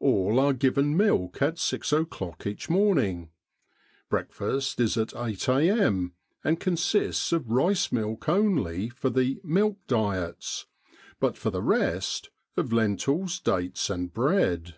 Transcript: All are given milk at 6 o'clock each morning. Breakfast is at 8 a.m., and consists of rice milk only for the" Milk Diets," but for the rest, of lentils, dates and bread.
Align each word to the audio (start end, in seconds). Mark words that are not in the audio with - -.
All 0.00 0.40
are 0.40 0.52
given 0.52 0.96
milk 0.96 1.40
at 1.40 1.56
6 1.56 1.92
o'clock 1.92 2.44
each 2.44 2.68
morning. 2.68 3.30
Breakfast 4.08 4.80
is 4.80 4.96
at 4.98 5.14
8 5.14 5.48
a.m., 5.48 6.14
and 6.42 6.58
consists 6.58 7.30
of 7.30 7.52
rice 7.52 7.92
milk 7.92 8.28
only 8.28 8.88
for 8.88 9.10
the" 9.10 9.40
Milk 9.44 9.78
Diets," 9.86 10.66
but 11.20 11.36
for 11.38 11.50
the 11.50 11.62
rest, 11.62 12.30
of 12.56 12.72
lentils, 12.72 13.38
dates 13.38 13.88
and 13.90 14.12
bread. 14.12 14.74